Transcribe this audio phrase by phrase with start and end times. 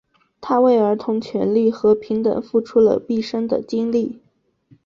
[0.41, 4.19] 他为儿童权利和平等付出了毕生的精力。